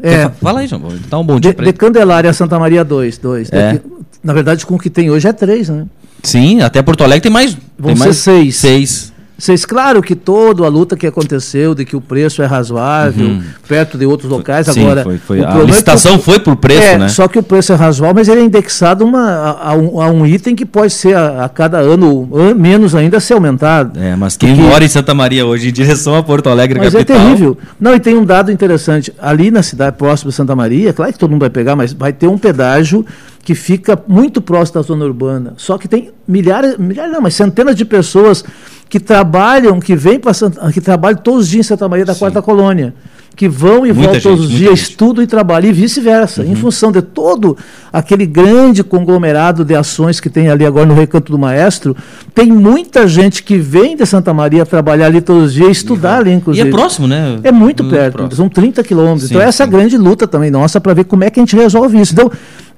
É, 0.00 0.28
Fala 0.40 0.60
aí, 0.60 0.66
João. 0.66 0.82
Dá 1.08 1.18
um 1.18 1.24
bom 1.24 1.40
dia 1.40 1.52
de, 1.52 1.64
de 1.64 1.72
Candelária 1.72 2.30
a 2.30 2.32
Santa 2.32 2.58
Maria, 2.58 2.84
dois. 2.84 3.18
dois. 3.18 3.50
É. 3.52 3.80
na 4.22 4.32
verdade, 4.32 4.64
com 4.64 4.76
o 4.76 4.78
que 4.78 4.88
tem 4.88 5.10
hoje 5.10 5.26
é 5.26 5.32
três, 5.32 5.68
né? 5.68 5.86
Sim, 6.22 6.60
até 6.60 6.82
Porto 6.82 7.04
Alegre 7.04 7.22
tem 7.22 7.32
mais. 7.32 7.56
Vão 7.78 7.88
tem 7.88 7.96
ser 7.96 8.04
mais 8.04 8.16
seis. 8.16 8.56
Seis. 8.56 9.12
Vocês, 9.40 9.64
claro 9.64 10.02
que 10.02 10.16
toda 10.16 10.64
a 10.64 10.68
luta 10.68 10.96
que 10.96 11.06
aconteceu, 11.06 11.72
de 11.72 11.84
que 11.84 11.94
o 11.94 12.00
preço 12.00 12.42
é 12.42 12.44
razoável, 12.44 13.24
uhum. 13.24 13.42
perto 13.68 13.96
de 13.96 14.04
outros 14.04 14.28
locais, 14.28 14.66
Sim, 14.66 14.80
agora. 14.80 15.04
Foi, 15.04 15.16
foi. 15.16 15.44
A 15.44 15.58
licitação 15.58 16.16
é 16.16 16.18
foi 16.18 16.40
por 16.40 16.56
preço, 16.56 16.82
é, 16.82 16.98
né? 16.98 17.08
Só 17.08 17.28
que 17.28 17.38
o 17.38 17.42
preço 17.42 17.72
é 17.72 17.76
razoável, 17.76 18.16
mas 18.16 18.26
ele 18.26 18.40
é 18.40 18.44
indexado 18.44 19.04
uma, 19.04 19.30
a, 19.30 19.70
a, 19.70 19.74
um, 19.76 20.00
a 20.00 20.10
um, 20.10 20.26
item 20.26 20.56
que 20.56 20.66
pode 20.66 20.92
ser 20.92 21.14
a, 21.14 21.44
a 21.44 21.48
cada 21.48 21.78
ano, 21.78 22.28
an, 22.34 22.52
menos 22.52 22.96
ainda, 22.96 23.20
ser 23.20 23.34
aumentado. 23.34 23.96
É, 24.00 24.16
mas 24.16 24.36
quem 24.36 24.56
mora 24.56 24.84
em 24.84 24.88
Santa 24.88 25.14
Maria 25.14 25.46
hoje, 25.46 25.68
em 25.68 25.72
direção 25.72 26.16
a 26.16 26.22
Porto 26.22 26.48
Alegre, 26.48 26.80
mas 26.80 26.92
é 26.92 26.98
capital... 26.98 27.16
é 27.16 27.20
terrível. 27.22 27.56
Não, 27.78 27.94
e 27.94 28.00
tem 28.00 28.16
um 28.16 28.24
dado 28.24 28.50
interessante. 28.50 29.14
Ali 29.20 29.52
na 29.52 29.62
cidade 29.62 29.96
próxima 29.96 30.30
de 30.30 30.36
Santa 30.36 30.56
Maria, 30.56 30.92
claro 30.92 31.12
que 31.12 31.18
todo 31.18 31.30
mundo 31.30 31.42
vai 31.42 31.50
pegar, 31.50 31.76
mas 31.76 31.92
vai 31.92 32.12
ter 32.12 32.26
um 32.26 32.36
pedágio 32.36 33.06
que 33.48 33.54
fica 33.54 33.98
muito 34.06 34.42
próximo 34.42 34.74
da 34.74 34.86
zona 34.86 35.04
urbana. 35.06 35.54
Só 35.56 35.78
que 35.78 35.88
tem 35.88 36.10
milhares, 36.26 36.76
milhares 36.76 37.10
não, 37.10 37.22
mas 37.22 37.34
centenas 37.34 37.74
de 37.74 37.84
pessoas 37.84 38.44
que 38.88 38.98
trabalham, 38.98 39.78
que 39.80 39.94
vêm 39.94 40.18
para 40.18 40.32
que 40.72 40.80
trabalham 40.80 41.18
todos 41.18 41.42
os 41.42 41.48
dias 41.48 41.66
em 41.66 41.68
Santa 41.68 41.88
Maria 41.88 42.04
da 42.04 42.14
Sim. 42.14 42.20
Quarta 42.20 42.40
Colônia, 42.40 42.94
que 43.36 43.48
vão 43.48 43.86
e 43.86 43.92
muita 43.92 43.94
voltam 43.94 44.14
gente, 44.14 44.22
todos 44.22 44.44
os 44.46 44.50
dias, 44.50 44.78
gente. 44.78 44.90
estudam 44.90 45.22
e 45.22 45.26
trabalham, 45.26 45.68
e 45.68 45.72
vice-versa, 45.72 46.42
uhum. 46.42 46.52
em 46.52 46.54
função 46.54 46.90
de 46.90 47.02
todo 47.02 47.56
aquele 47.92 48.26
grande 48.26 48.82
conglomerado 48.82 49.64
de 49.64 49.74
ações 49.74 50.18
que 50.20 50.30
tem 50.30 50.48
ali 50.48 50.64
agora 50.64 50.86
no 50.86 50.94
Recanto 50.94 51.30
do 51.30 51.38
Maestro, 51.38 51.94
tem 52.34 52.50
muita 52.50 53.06
gente 53.06 53.42
que 53.42 53.58
vem 53.58 53.94
de 53.94 54.06
Santa 54.06 54.32
Maria 54.32 54.64
trabalhar 54.64 55.06
ali 55.06 55.20
todos 55.20 55.44
os 55.44 55.52
dias, 55.52 55.70
estudar 55.70 56.14
uhum. 56.14 56.20
ali, 56.20 56.32
inclusive. 56.32 56.66
E 56.66 56.68
é 56.68 56.72
próximo, 56.72 57.06
né? 57.06 57.38
É 57.44 57.52
muito, 57.52 57.84
muito 57.84 57.94
perto, 57.94 58.14
próximo. 58.14 58.36
são 58.36 58.48
30 58.48 58.82
quilômetros. 58.82 59.30
Então, 59.30 59.40
essa 59.40 59.62
é 59.62 59.64
a 59.64 59.68
grande 59.68 59.98
luta 59.98 60.26
também 60.26 60.50
nossa 60.50 60.80
para 60.80 60.94
ver 60.94 61.04
como 61.04 61.24
é 61.24 61.30
que 61.30 61.38
a 61.38 61.42
gente 61.42 61.54
resolve 61.54 62.00
isso. 62.00 62.14
Então, 62.14 62.30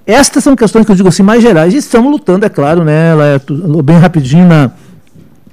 Estas 0.06 0.42
são 0.42 0.56
questões 0.56 0.84
que 0.84 0.90
eu 0.90 0.96
digo 0.96 1.08
assim, 1.08 1.22
mais 1.22 1.40
gerais. 1.42 1.72
E 1.72 1.76
estamos 1.76 2.10
lutando, 2.10 2.44
é 2.44 2.48
claro, 2.48 2.84
né, 2.84 3.12
é 3.36 3.82
bem 3.82 3.96
rapidinho 3.96 4.46
na, 4.46 4.70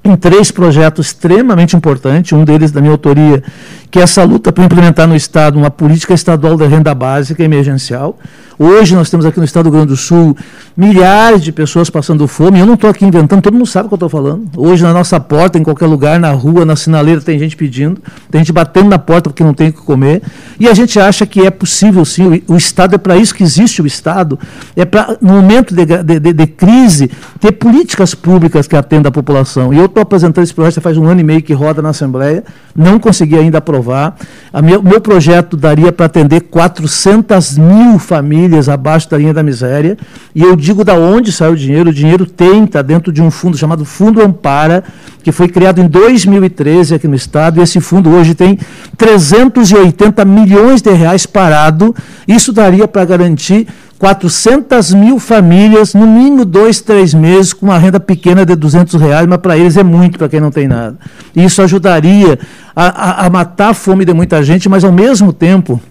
em 0.09 0.15
três 0.15 0.51
projetos 0.51 1.07
extremamente 1.07 1.75
importantes, 1.75 2.33
um 2.33 2.43
deles 2.43 2.71
da 2.71 2.81
minha 2.81 2.93
autoria, 2.93 3.43
que 3.91 3.99
é 3.99 4.03
essa 4.03 4.23
luta 4.23 4.51
para 4.51 4.63
implementar 4.63 5.07
no 5.07 5.15
Estado 5.15 5.57
uma 5.57 5.69
política 5.69 6.13
estadual 6.13 6.57
da 6.57 6.67
renda 6.67 6.93
básica 6.93 7.43
emergencial. 7.43 8.17
Hoje 8.59 8.95
nós 8.95 9.09
temos 9.09 9.25
aqui 9.25 9.39
no 9.39 9.45
Estado 9.45 9.65
do 9.65 9.69
Rio 9.69 9.79
Grande 9.79 9.89
do 9.89 9.97
Sul 9.97 10.35
milhares 10.75 11.41
de 11.41 11.51
pessoas 11.51 11.89
passando 11.89 12.27
fome. 12.27 12.59
Eu 12.59 12.65
não 12.65 12.73
estou 12.75 12.89
aqui 12.89 13.05
inventando, 13.05 13.41
todo 13.41 13.53
mundo 13.53 13.65
sabe 13.65 13.85
o 13.85 13.89
que 13.89 13.93
eu 13.93 13.97
estou 13.97 14.09
falando. 14.09 14.49
Hoje 14.55 14.83
na 14.83 14.93
nossa 14.93 15.19
porta, 15.19 15.57
em 15.57 15.63
qualquer 15.63 15.87
lugar, 15.87 16.19
na 16.19 16.31
rua, 16.31 16.65
na 16.65 16.75
sinaleira, 16.75 17.21
tem 17.21 17.39
gente 17.39 17.55
pedindo, 17.55 18.01
tem 18.29 18.39
gente 18.39 18.51
batendo 18.51 18.89
na 18.89 18.99
porta 18.99 19.29
porque 19.29 19.43
não 19.43 19.53
tem 19.53 19.69
o 19.69 19.73
que 19.73 19.81
comer. 19.81 20.21
E 20.59 20.67
a 20.67 20.73
gente 20.73 20.99
acha 20.99 21.25
que 21.25 21.41
é 21.45 21.49
possível 21.49 22.03
sim. 22.05 22.43
O, 22.47 22.57
Estado 22.57 22.95
é 22.95 22.97
para 22.97 23.15
isso 23.15 23.33
que 23.33 23.43
existe 23.43 23.81
o 23.81 23.87
Estado. 23.87 24.39
É 24.75 24.85
para, 24.85 25.17
no 25.21 25.33
momento 25.33 25.73
de, 25.73 25.85
de, 25.85 26.33
de, 26.33 26.47
crise, 26.47 27.09
ter 27.39 27.53
políticas 27.53 28.13
públicas 28.13 28.67
que 28.67 28.75
atendam 28.75 29.09
a 29.09 29.11
população. 29.11 29.73
E 29.73 29.77
eu 29.77 29.85
estou 29.85 30.01
apresentando 30.01 30.43
esse 30.43 30.53
projeto 30.53 30.81
faz 30.81 30.97
um 30.97 31.05
ano 31.05 31.21
e 31.21 31.23
meio 31.23 31.41
que 31.41 31.53
roda 31.53 31.81
na 31.81 31.89
Assembleia, 31.89 32.43
não 32.75 32.99
consegui 32.99 33.37
ainda 33.37 33.59
aprovar 33.59 33.77
aprovar. 33.87 34.15
O 34.53 34.61
meu, 34.61 34.81
meu 34.81 35.01
projeto 35.01 35.55
daria 35.55 35.91
para 35.91 36.07
atender 36.07 36.41
400 36.41 37.57
mil 37.57 37.99
famílias 37.99 38.46
abaixo 38.69 39.09
da 39.09 39.17
linha 39.17 39.33
da 39.33 39.43
miséria. 39.43 39.97
E 40.33 40.41
eu 40.41 40.55
digo 40.55 40.83
da 40.83 40.93
onde 40.93 41.31
sai 41.31 41.51
o 41.51 41.55
dinheiro. 41.55 41.89
O 41.89 41.93
dinheiro 41.93 42.25
tem, 42.25 42.63
está 42.63 42.81
dentro 42.81 43.11
de 43.11 43.21
um 43.21 43.29
fundo 43.29 43.57
chamado 43.57 43.83
Fundo 43.85 44.21
Ampara, 44.21 44.83
que 45.23 45.31
foi 45.31 45.47
criado 45.47 45.79
em 45.79 45.87
2013 45.87 46.95
aqui 46.95 47.07
no 47.07 47.15
Estado. 47.15 47.59
E 47.59 47.63
esse 47.63 47.79
fundo 47.81 48.09
hoje 48.09 48.33
tem 48.33 48.57
380 48.97 50.23
milhões 50.25 50.81
de 50.81 50.91
reais 50.91 51.25
parado. 51.25 51.95
Isso 52.27 52.53
daria 52.53 52.87
para 52.87 53.05
garantir 53.05 53.67
400 53.97 54.93
mil 54.93 55.19
famílias, 55.19 55.93
no 55.93 56.05
mínimo 56.05 56.45
dois, 56.45 56.81
três 56.81 57.13
meses, 57.13 57.51
com 57.53 57.65
uma 57.65 57.77
renda 57.77 57.99
pequena 57.99 58.45
de 58.45 58.55
200 58.55 58.99
reais, 59.01 59.27
mas 59.27 59.39
para 59.39 59.57
eles 59.57 59.75
é 59.75 59.83
muito, 59.83 60.17
para 60.19 60.29
quem 60.29 60.39
não 60.39 60.51
tem 60.51 60.67
nada. 60.67 60.97
Isso 61.35 61.61
ajudaria 61.61 62.37
a, 62.75 62.85
a, 62.85 63.25
a 63.25 63.29
matar 63.29 63.69
a 63.69 63.73
fome 63.73 64.05
de 64.05 64.13
muita 64.13 64.43
gente, 64.43 64.69
mas 64.69 64.83
ao 64.83 64.91
mesmo 64.91 65.33
tempo 65.33 65.81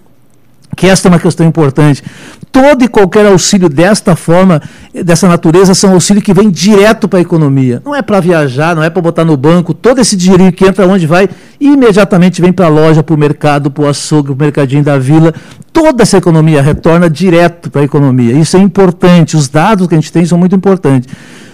que 0.76 0.86
esta 0.86 1.08
é 1.08 1.10
uma 1.10 1.18
questão 1.18 1.46
importante. 1.46 2.04
Todo 2.52 2.84
e 2.84 2.88
qualquer 2.88 3.26
auxílio 3.26 3.68
desta 3.68 4.14
forma, 4.14 4.60
dessa 4.94 5.26
natureza, 5.26 5.74
são 5.74 5.92
auxílio 5.92 6.22
que 6.22 6.34
vem 6.34 6.50
direto 6.50 7.08
para 7.08 7.18
a 7.18 7.22
economia. 7.22 7.80
Não 7.84 7.94
é 7.94 8.02
para 8.02 8.20
viajar, 8.20 8.76
não 8.76 8.82
é 8.82 8.90
para 8.90 9.00
botar 9.00 9.24
no 9.24 9.36
banco. 9.36 9.72
Todo 9.72 10.00
esse 10.00 10.14
dinheiro 10.14 10.52
que 10.52 10.66
entra 10.66 10.86
onde 10.86 11.06
vai, 11.06 11.28
imediatamente 11.58 12.42
vem 12.42 12.52
para 12.52 12.66
a 12.66 12.68
loja, 12.68 13.02
para 13.02 13.14
o 13.14 13.18
mercado, 13.18 13.70
para 13.70 13.84
o 13.84 13.88
açougue, 13.88 14.28
para 14.28 14.34
o 14.34 14.38
mercadinho 14.38 14.84
da 14.84 14.98
vila. 14.98 15.32
Toda 15.72 16.02
essa 16.02 16.18
economia 16.18 16.60
retorna 16.60 17.08
direto 17.08 17.70
para 17.70 17.80
a 17.80 17.84
economia. 17.84 18.34
Isso 18.34 18.56
é 18.56 18.60
importante. 18.60 19.36
Os 19.36 19.48
dados 19.48 19.86
que 19.86 19.94
a 19.94 19.98
gente 19.98 20.12
tem 20.12 20.24
são 20.26 20.36
muito 20.36 20.54
importantes. 20.54 21.08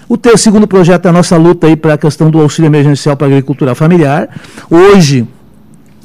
O 0.08 0.16
teu 0.16 0.36
segundo 0.36 0.66
projeto 0.66 1.06
é 1.06 1.08
a 1.08 1.12
nossa 1.12 1.36
luta 1.36 1.68
aí 1.68 1.76
para 1.76 1.94
a 1.94 1.98
questão 1.98 2.28
do 2.30 2.40
auxílio 2.40 2.68
emergencial 2.68 3.16
para 3.16 3.28
a 3.28 3.30
agricultura 3.30 3.74
familiar. 3.74 4.28
Hoje, 4.68 5.26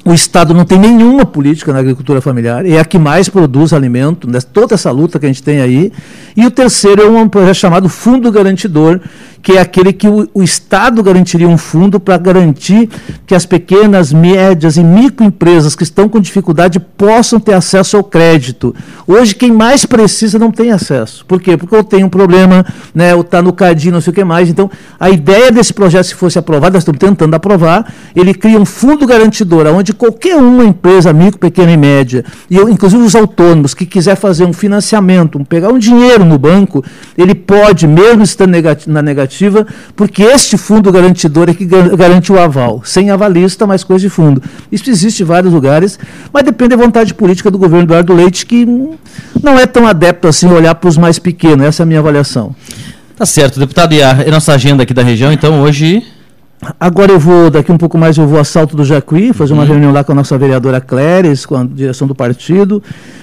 o 0.07 0.13
Estado 0.13 0.53
não 0.53 0.63
tem 0.63 0.79
nenhuma 0.79 1.25
política 1.25 1.73
na 1.73 1.79
agricultura 1.79 2.21
familiar, 2.21 2.65
é 2.65 2.79
a 2.79 2.85
que 2.85 2.97
mais 2.97 3.27
produz 3.27 3.73
alimento, 3.73 4.25
né, 4.29 4.39
toda 4.39 4.73
essa 4.73 4.89
luta 4.89 5.19
que 5.19 5.25
a 5.25 5.27
gente 5.27 5.43
tem 5.43 5.59
aí. 5.59 5.91
E 6.33 6.45
o 6.45 6.51
terceiro 6.51 7.01
é 7.01 7.09
um 7.09 7.27
projeto 7.27 7.55
chamado 7.55 7.89
Fundo 7.89 8.31
Garantidor, 8.31 9.01
que 9.41 9.53
é 9.53 9.61
aquele 9.61 9.91
que 9.91 10.07
o, 10.07 10.27
o 10.33 10.43
Estado 10.43 11.03
garantiria 11.03 11.47
um 11.47 11.57
fundo 11.57 11.99
para 11.99 12.17
garantir 12.17 12.89
que 13.25 13.35
as 13.35 13.45
pequenas, 13.45 14.13
médias 14.13 14.77
e 14.77 14.83
microempresas 14.83 15.75
que 15.75 15.83
estão 15.83 16.07
com 16.07 16.19
dificuldade 16.19 16.79
possam 16.79 17.39
ter 17.39 17.53
acesso 17.53 17.97
ao 17.97 18.03
crédito. 18.03 18.75
Hoje, 19.05 19.35
quem 19.35 19.51
mais 19.51 19.85
precisa 19.85 20.39
não 20.39 20.51
tem 20.51 20.71
acesso. 20.71 21.25
Por 21.25 21.41
quê? 21.41 21.57
Porque 21.57 21.75
eu 21.75 21.83
tenho 21.83 22.07
um 22.07 22.09
problema, 22.09 22.65
né, 22.93 23.13
ou 23.13 23.21
está 23.21 23.41
no 23.41 23.53
cadinho, 23.53 23.93
não 23.93 24.01
sei 24.01 24.11
o 24.11 24.13
que 24.13 24.23
mais. 24.23 24.49
Então, 24.49 24.69
a 24.99 25.09
ideia 25.09 25.51
desse 25.51 25.73
projeto, 25.73 26.05
se 26.05 26.15
fosse 26.15 26.39
aprovado, 26.39 26.73
nós 26.73 26.81
estamos 26.81 26.99
tentando 26.99 27.33
aprovar, 27.33 27.93
ele 28.15 28.33
cria 28.33 28.59
um 28.59 28.65
fundo 28.65 29.05
garantidor, 29.05 29.67
onde 29.67 29.93
qualquer 29.97 30.35
uma 30.35 30.63
empresa, 30.63 31.11
micro, 31.11 31.39
pequena 31.39 31.71
e 31.71 31.77
média, 31.77 32.23
e 32.49 32.55
eu, 32.55 32.69
inclusive 32.69 33.03
os 33.03 33.15
autônomos, 33.15 33.73
que 33.73 33.85
quiser 33.85 34.15
fazer 34.15 34.45
um 34.45 34.53
financiamento, 34.53 35.37
um, 35.37 35.43
pegar 35.43 35.69
um 35.69 35.79
dinheiro 35.79 36.23
no 36.23 36.37
banco, 36.37 36.83
ele 37.17 37.35
pode, 37.35 37.87
mesmo 37.87 38.23
estando 38.23 38.55
na 38.87 39.01
negativa, 39.01 39.65
porque 39.95 40.23
este 40.23 40.57
fundo 40.57 40.91
garantidor 40.91 41.49
é 41.49 41.53
que 41.53 41.65
garante 41.65 42.31
o 42.31 42.39
aval, 42.39 42.81
sem 42.85 43.09
avalista, 43.09 43.65
mas 43.67 43.83
coisa 43.83 44.01
de 44.01 44.09
fundo. 44.09 44.41
Isso 44.71 44.89
existe 44.89 45.23
em 45.23 45.25
vários 45.25 45.51
lugares, 45.51 45.99
mas 46.31 46.43
depende 46.43 46.75
da 46.75 46.83
vontade 46.83 47.13
política 47.13 47.51
do 47.51 47.57
governo 47.57 47.85
Eduardo 47.85 48.13
Leite, 48.13 48.45
que 48.45 48.65
não 48.65 49.59
é 49.59 49.65
tão 49.65 49.87
adepto 49.87 50.27
assim 50.27 50.47
olhar 50.47 50.75
para 50.75 50.87
os 50.87 50.97
mais 50.97 51.19
pequenos, 51.19 51.65
essa 51.65 51.81
é 51.81 51.83
a 51.83 51.87
minha 51.87 51.99
avaliação. 51.99 52.55
Tá 53.17 53.25
certo, 53.25 53.59
deputado, 53.59 53.93
e 53.93 54.03
a, 54.03 54.13
nossa 54.29 54.53
agenda 54.53 54.83
aqui 54.83 54.93
da 54.93 55.01
região, 55.01 55.33
então, 55.33 55.61
hoje 55.61 56.03
Agora 56.79 57.11
eu 57.11 57.19
vou, 57.19 57.51
daqui 57.51 57.71
um 57.71 57.77
pouco 57.77 57.97
mais, 57.97 58.17
eu 58.17 58.25
vou 58.27 58.39
a 58.39 58.43
Salto 58.43 58.75
do 58.75 58.83
Jacuí, 58.83 59.31
fazer 59.31 59.53
uma 59.53 59.61
uhum. 59.61 59.69
reunião 59.69 59.91
lá 59.91 60.03
com 60.03 60.11
a 60.11 60.15
nossa 60.15 60.37
vereadora 60.37 60.81
Cléris, 60.81 61.45
com 61.45 61.55
a 61.55 61.63
direção 61.63 62.07
do 62.07 62.15
partido. 62.15 62.81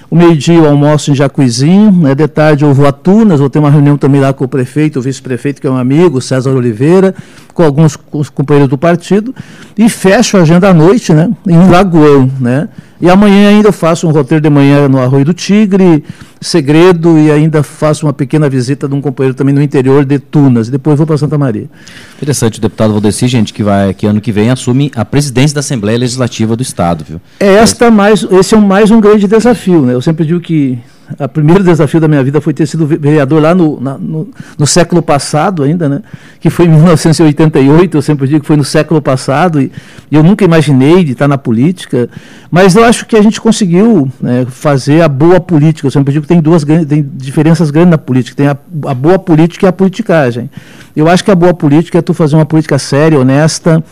O 0.08 0.14
meio-dia 0.14 0.54
eu 0.54 0.66
almoço 0.66 1.10
em 1.10 1.14
Jacuizinho, 1.14 1.90
né? 1.90 2.14
de 2.14 2.28
tarde 2.28 2.64
eu 2.64 2.72
vou 2.72 2.86
a 2.86 2.92
Tunas, 2.92 3.40
vou 3.40 3.50
ter 3.50 3.58
uma 3.58 3.70
reunião 3.70 3.96
também 3.96 4.20
lá 4.20 4.32
com 4.32 4.44
o 4.44 4.48
prefeito, 4.48 5.00
o 5.00 5.02
vice-prefeito, 5.02 5.60
que 5.60 5.66
é 5.66 5.70
um 5.70 5.76
amigo, 5.76 6.20
César 6.20 6.50
Oliveira, 6.50 7.12
com 7.52 7.64
alguns 7.64 7.96
companheiros 8.32 8.70
do 8.70 8.78
partido, 8.78 9.34
e 9.76 9.88
fecho 9.88 10.36
a 10.36 10.42
agenda 10.42 10.68
à 10.68 10.74
noite, 10.74 11.12
né? 11.12 11.28
em 11.44 11.68
Lagoão, 11.68 12.30
né? 12.40 12.68
E 13.00 13.10
amanhã 13.10 13.48
ainda 13.48 13.68
eu 13.68 13.72
faço 13.72 14.06
um 14.06 14.12
roteiro 14.12 14.40
de 14.40 14.48
manhã 14.48 14.88
no 14.88 15.00
Arroio 15.00 15.24
do 15.24 15.34
Tigre, 15.34 16.04
Segredo, 16.44 17.18
e 17.18 17.30
ainda 17.30 17.62
faço 17.62 18.04
uma 18.04 18.12
pequena 18.12 18.50
visita 18.50 18.86
de 18.86 18.94
um 18.94 19.00
companheiro 19.00 19.34
também 19.34 19.54
no 19.54 19.62
interior 19.62 20.04
de 20.04 20.18
Tunas. 20.18 20.68
Depois 20.68 20.98
vou 20.98 21.06
para 21.06 21.16
Santa 21.16 21.38
Maria. 21.38 21.70
Interessante, 22.16 22.58
o 22.58 22.60
deputado 22.60 22.92
Valdeci, 22.92 23.26
gente, 23.26 23.50
que 23.50 23.62
vai 23.62 23.94
que 23.94 24.06
ano 24.06 24.20
que 24.20 24.30
vem 24.30 24.50
assume 24.50 24.92
a 24.94 25.06
presidência 25.06 25.54
da 25.54 25.60
Assembleia 25.60 25.96
Legislativa 25.96 26.54
do 26.54 26.62
Estado, 26.62 27.02
viu? 27.08 27.18
É 27.40 27.54
esta 27.54 27.90
mais, 27.90 28.26
esse 28.30 28.54
é 28.54 28.58
mais 28.58 28.90
um 28.90 29.00
grande 29.00 29.26
desafio, 29.26 29.86
né? 29.86 29.94
Eu 29.94 30.02
sempre 30.02 30.26
digo 30.26 30.38
que 30.38 30.78
o 31.18 31.28
primeiro 31.28 31.62
desafio 31.62 32.00
da 32.00 32.08
minha 32.08 32.22
vida 32.24 32.40
foi 32.40 32.54
ter 32.54 32.66
sido 32.66 32.86
vereador 32.86 33.40
lá 33.40 33.54
no, 33.54 33.80
na, 33.80 33.98
no, 33.98 34.28
no, 34.58 34.66
século 34.66 35.02
passado 35.02 35.62
ainda, 35.62 35.88
né? 35.88 36.02
que 36.40 36.48
foi 36.48 36.64
em 36.64 36.68
1988, 36.68 37.96
eu 37.96 38.02
sempre 38.02 38.26
digo 38.26 38.40
que 38.40 38.46
foi 38.46 38.56
no 38.56 38.64
século 38.64 39.02
passado, 39.02 39.60
e, 39.60 39.70
e 40.10 40.16
eu 40.16 40.22
nunca 40.22 40.44
imaginei 40.44 41.04
de 41.04 41.12
estar 41.12 41.28
na 41.28 41.36
política, 41.36 42.08
mas 42.50 42.74
eu 42.74 42.84
acho 42.84 43.04
que 43.06 43.16
a 43.16 43.22
gente 43.22 43.40
conseguiu 43.40 44.10
né, 44.20 44.46
fazer 44.48 45.02
a 45.02 45.08
boa 45.08 45.38
política, 45.38 45.86
eu 45.86 45.90
sempre 45.90 46.12
digo 46.12 46.22
que 46.22 46.28
tem 46.28 46.40
duas 46.40 46.64
tem 46.64 47.06
diferenças 47.14 47.70
grandes 47.70 47.90
na 47.90 47.98
política, 47.98 48.36
tem 48.36 48.46
a, 48.46 48.56
a 48.86 48.94
boa 48.94 49.18
política 49.18 49.66
e 49.66 49.68
a 49.68 49.72
politicagem. 49.72 50.50
Eu 50.96 51.08
acho 51.08 51.22
que 51.22 51.30
a 51.30 51.34
boa 51.34 51.52
política 51.52 51.98
é 51.98 52.02
tu 52.02 52.14
fazer 52.14 52.36
uma 52.36 52.46
política 52.46 52.78
séria, 52.78 53.18
honesta, 53.18 53.84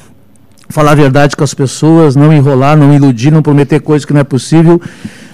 falar 0.72 0.92
a 0.92 0.94
verdade 0.94 1.36
com 1.36 1.44
as 1.44 1.52
pessoas, 1.52 2.16
não 2.16 2.32
enrolar, 2.32 2.76
não 2.76 2.94
iludir, 2.94 3.30
não 3.30 3.42
prometer 3.42 3.80
coisas 3.80 4.06
que 4.06 4.12
não 4.12 4.20
é 4.20 4.24
possível, 4.24 4.80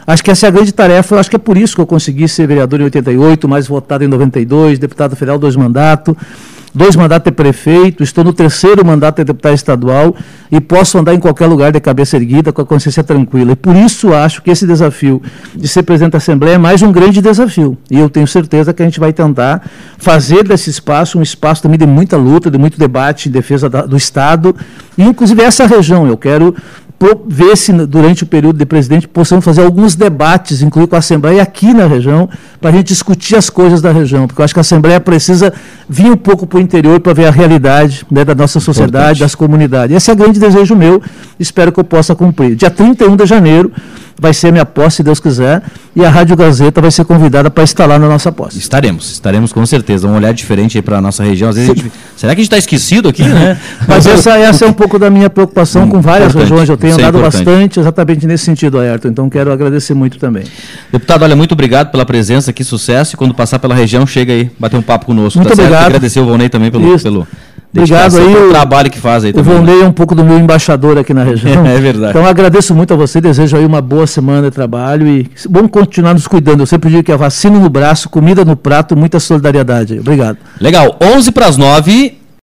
Acho 0.09 0.25
que 0.25 0.31
essa 0.31 0.47
é 0.47 0.49
a 0.49 0.51
grande 0.51 0.73
tarefa. 0.73 1.15
Eu 1.15 1.19
acho 1.19 1.29
que 1.29 1.37
é 1.37 1.39
por 1.39 1.59
isso 1.59 1.75
que 1.75 1.83
eu 1.83 1.87
consegui 1.87 2.27
ser 2.27 2.47
vereador 2.47 2.81
em 2.81 2.85
88, 2.85 3.47
mais 3.47 3.69
votado 3.69 4.03
em 4.03 4.09
92, 4.09 4.79
deputado 4.79 5.15
federal, 5.15 5.39
dois 5.39 5.55
mandatos 5.55 6.17
dois 6.75 6.95
mandatos 6.97 7.25
de 7.25 7.33
prefeito, 7.33 8.03
estou 8.03 8.23
no 8.23 8.33
terceiro 8.33 8.85
mandato 8.85 9.17
de 9.17 9.25
deputado 9.25 9.55
estadual 9.55 10.15
e 10.51 10.61
posso 10.61 10.99
andar 10.99 11.15
em 11.15 11.19
qualquer 11.19 11.47
lugar 11.47 11.73
de 11.73 11.81
cabeça 11.81 12.17
erguida, 12.17 12.53
com 12.53 12.63
a 12.63 12.65
consciência 12.65 13.03
tranquila. 13.03 13.53
E 13.53 13.57
por 13.57 13.75
isso 13.75 14.15
acho 14.15 14.43
que 14.43 14.51
esse 14.51 14.67
desafio 14.67 15.21
de 15.55 15.67
ser 15.67 15.83
presidente 15.83 16.13
da 16.13 16.19
Assembleia 16.19 16.55
é 16.55 16.59
mais 16.59 16.83
um 16.83 16.93
grande 16.93 17.21
desafio. 17.21 17.77
E 17.91 17.99
eu 17.99 18.09
tenho 18.09 18.27
certeza 18.27 18.73
que 18.73 18.83
a 18.83 18.85
gente 18.85 19.01
vai 19.01 19.13
tentar 19.13 19.69
fazer 19.99 20.45
desse 20.45 20.71
espaço 20.71 21.19
um 21.19 21.23
espaço 21.23 21.63
também 21.63 21.79
de 21.79 21.87
muita 21.87 22.17
luta, 22.17 22.51
de 22.51 22.59
muito 22.59 22.79
debate 22.79 23.29
em 23.29 23.33
defesa 23.33 23.69
da, 23.69 23.83
do 23.85 23.97
Estado, 23.97 24.55
e 24.97 25.03
inclusive 25.03 25.43
essa 25.43 25.67
região. 25.67 26.07
Eu 26.07 26.17
quero 26.17 26.55
ver 27.29 27.57
se 27.57 27.73
durante 27.87 28.25
o 28.25 28.27
período 28.27 28.59
de 28.59 28.67
presidente 28.67 29.07
possamos 29.07 29.45
fazer 29.45 29.63
alguns 29.63 29.95
debates, 29.95 30.63
incluir 30.63 30.89
com 30.89 30.97
a 30.97 30.99
Assembleia 30.99 31.41
aqui 31.41 31.73
na 31.73 31.87
região, 31.87 32.29
para 32.61 32.71
a 32.71 32.73
gente 32.73 32.89
discutir 32.89 33.37
as 33.37 33.49
coisas 33.49 33.81
da 33.81 33.93
região, 33.93 34.27
porque 34.27 34.41
eu 34.41 34.45
acho 34.45 34.53
que 34.53 34.59
a 34.59 34.63
Assembleia 34.63 34.99
precisa 34.99 35.53
vir 35.89 36.11
um 36.11 36.17
pouco 36.17 36.45
para 36.45 36.59
o 36.59 36.61
interior 36.61 36.99
para 36.99 37.13
ver 37.13 37.27
a 37.27 37.31
realidade 37.31 38.05
né, 38.11 38.25
da 38.25 38.35
nossa 38.35 38.59
sociedade, 38.59 38.97
Importante. 38.97 39.21
das 39.21 39.35
comunidades. 39.37 39.97
Esse 39.97 40.11
é 40.11 40.13
o 40.13 40.17
grande 40.17 40.41
desejo 40.41 40.75
meu, 40.75 41.01
espero 41.39 41.71
que 41.71 41.79
eu 41.79 41.85
possa 41.85 42.17
cumprir. 42.17 42.57
Dia 42.57 42.71
31 42.71 43.15
de 43.15 43.27
janeiro, 43.27 43.71
vai 44.21 44.35
ser 44.35 44.53
minha 44.53 44.67
posse, 44.67 44.97
se 44.97 45.03
Deus 45.03 45.21
quiser, 45.21 45.63
e 45.95 46.05
a 46.05 46.11
Rádio 46.11 46.37
Gazeta 46.37 46.81
vai 46.81 46.91
ser 46.91 47.05
convidada 47.05 47.51
para 47.51 47.65
lá 47.87 47.99
na 47.99 48.09
nossa 48.09 48.33
posse. 48.33 48.59
Estaremos, 48.59 49.11
estaremos 49.13 49.53
com 49.53 49.65
certeza. 49.65 50.07
Um 50.09 50.17
olhar 50.17 50.33
diferente 50.33 50.79
aí 50.79 50.83
para 50.83 50.99
a 50.99 51.01
nossa 51.01 51.23
região. 51.23 51.51
Às 51.51 51.57
vezes 51.57 51.69
gente, 51.69 51.93
será 52.17 52.35
que 52.35 52.41
a 52.41 52.43
gente 52.43 52.47
está 52.47 52.59
esquecido 52.59 53.09
aqui, 53.09 53.23
né? 53.27 53.59
Mas 53.87 54.07
essa, 54.07 54.37
essa 54.39 54.65
é 54.65 54.69
um 54.69 54.73
pouco 54.73 54.99
da 54.99 55.09
minha 55.11 55.31
preocupação 55.31 55.85
hum, 55.85 55.89
com 55.89 56.01
várias 56.01 56.35
regiões. 56.35 56.69
Eu 56.69 56.77
tenho 56.77 56.93
Isso 56.93 57.01
é 57.01 57.05
andado 57.05 57.19
é 57.19 57.23
bastante 57.23 57.81
exatamente 57.81 58.27
nesse 58.27 58.45
sentido, 58.45 58.79
Ayrton. 58.79 59.09
Então 59.09 59.31
quero 59.31 59.53
agradecer 59.53 59.95
muito 59.95 60.19
também. 60.19 60.45
Deputado, 60.91 61.23
olha, 61.23 61.37
muito 61.37 61.53
obrigado 61.53 61.91
pela 61.91 62.05
presença 62.05 62.51
aqui, 62.51 62.65
sucesso. 62.65 63.15
E 63.15 63.17
quando 63.17 63.35
passar 63.35 63.59
pela 63.59 63.75
região, 63.75 64.07
chega 64.07 64.33
aí, 64.33 64.51
bater 64.59 64.77
um 64.77 64.83
papo 64.83 65.07
conosco. 65.07 65.39
Muito 65.39 65.55
tá 65.55 65.63
obrigado. 65.63 65.87
Agradecer 65.87 66.21
o 66.21 66.27
Volney 66.27 66.49
também 66.49 66.71
pelo, 66.71 66.99
pelo 66.99 67.27
Obrigado 67.73 68.17
aí. 68.17 68.35
O 68.35 68.51
trabalho 68.51 68.91
que 68.91 68.99
faz 68.99 69.25
aí 69.25 69.33
também. 69.33 69.59
O 69.59 69.63
né? 69.63 69.81
é 69.81 69.85
um 69.85 69.93
pouco 69.93 70.15
do 70.15 70.25
meu 70.25 70.39
embaixador 70.39 70.99
aqui 70.99 71.13
na 71.13 71.23
região. 71.23 71.65
é 71.67 71.79
verdade. 71.79 72.11
Então 72.11 72.27
agradeço 72.27 72.75
muito 72.75 72.95
a 72.95 72.97
você, 72.97 73.21
desejo 73.21 73.57
aí 73.57 73.67
uma 73.67 73.81
boa 73.81 74.07
semana 74.07 74.49
de 74.49 74.55
trabalho 74.55 75.07
e 75.07 75.31
vamos 75.49 75.71
continuar 75.71 76.15
nos 76.15 76.27
cuidando. 76.27 76.61
Eu 76.61 76.67
sempre 76.67 76.91
digo 76.91 77.03
que 77.03 77.13
a 77.13 77.17
vacina 77.17 77.59
no 77.59 77.69
braço, 77.69 78.09
comida 78.09 78.45
no 78.45 78.57
prato, 78.57 78.97
muita 78.97 79.21
solidariedade. 79.21 79.99
Obrigado. 79.99 80.39
Legal. 80.61 80.97
11 81.01 81.31
para 81.33 81.47
as 81.47 81.57
9. 81.57 82.19